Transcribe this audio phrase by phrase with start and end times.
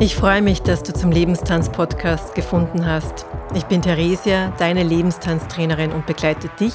[0.00, 3.26] Ich freue mich, dass du zum Lebenstanz-Podcast gefunden hast.
[3.56, 6.72] Ich bin Theresia, deine Lebenstanztrainerin und begleite dich,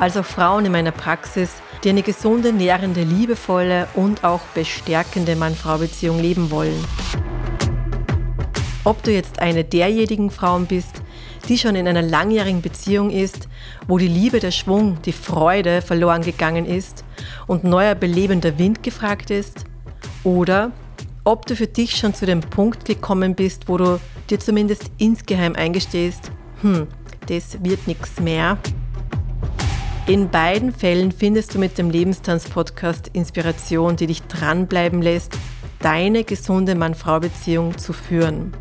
[0.00, 6.18] als auch Frauen in meiner Praxis, die eine gesunde, nährende, liebevolle und auch bestärkende Mann-Frau-Beziehung
[6.18, 6.84] leben wollen.
[8.82, 11.02] Ob du jetzt eine derjenigen Frauen bist,
[11.48, 13.48] die schon in einer langjährigen Beziehung ist,
[13.86, 17.04] wo die Liebe, der Schwung, die Freude verloren gegangen ist
[17.46, 19.66] und neuer belebender Wind gefragt ist,
[20.24, 20.72] oder
[21.26, 23.98] ob du für dich schon zu dem Punkt gekommen bist, wo du
[24.30, 26.30] dir zumindest insgeheim eingestehst,
[26.62, 26.86] hm,
[27.28, 28.58] das wird nichts mehr.
[30.06, 35.36] In beiden Fällen findest du mit dem Lebenstanz-Podcast Inspiration, die dich dranbleiben lässt,
[35.80, 38.52] deine gesunde Mann-Frau-Beziehung zu führen.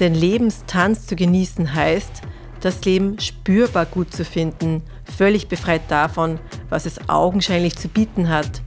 [0.00, 2.22] Denn Lebenstanz zu genießen heißt,
[2.60, 6.40] das Leben spürbar gut zu finden, völlig befreit davon,
[6.70, 8.63] was es augenscheinlich zu bieten hat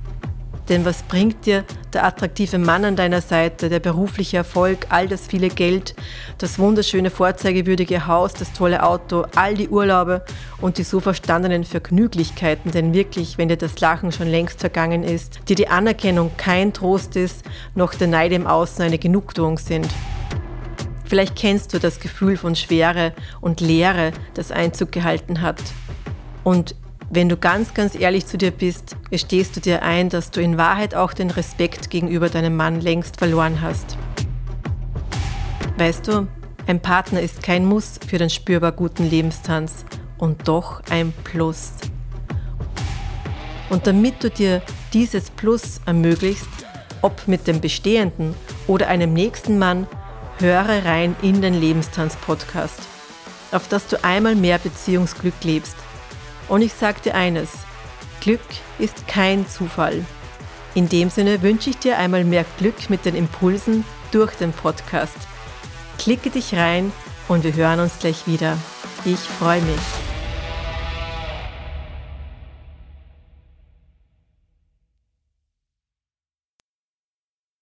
[0.69, 1.63] denn was bringt dir
[1.93, 5.95] der attraktive Mann an deiner Seite, der berufliche Erfolg, all das viele Geld,
[6.37, 10.23] das wunderschöne vorzeigewürdige Haus, das tolle Auto, all die Urlaube
[10.59, 15.39] und die so verstandenen Vergnüglichkeiten, denn wirklich, wenn dir das Lachen schon längst vergangen ist,
[15.47, 17.43] dir die Anerkennung kein Trost ist,
[17.75, 19.87] noch der Neid im Außen eine Genugtuung sind.
[21.05, 25.61] Vielleicht kennst du das Gefühl von Schwere und Leere, das Einzug gehalten hat.
[26.43, 26.75] Und
[27.09, 30.57] wenn du ganz, ganz ehrlich zu dir bist, gestehst du dir ein, dass du in
[30.57, 33.97] Wahrheit auch den Respekt gegenüber deinem Mann längst verloren hast.
[35.77, 36.27] Weißt du,
[36.65, 39.85] ein Partner ist kein Muss für den spürbar guten Lebenstanz
[40.17, 41.73] und doch ein Plus.
[43.69, 46.49] Und damit du dir dieses Plus ermöglichst,
[47.01, 48.33] ob mit dem bestehenden
[48.67, 49.87] oder einem nächsten Mann,
[50.39, 52.81] höre rein in den Lebenstanz-Podcast,
[53.51, 55.75] auf dass du einmal mehr Beziehungsglück lebst
[56.47, 57.49] und ich dir eines,
[58.21, 58.41] Glück
[58.79, 60.05] ist kein Zufall.
[60.75, 65.17] In dem Sinne wünsche ich dir einmal mehr Glück mit den Impulsen durch den Podcast.
[65.97, 66.91] Klicke dich rein
[67.27, 68.57] und wir hören uns gleich wieder.
[69.05, 70.06] Ich freue mich.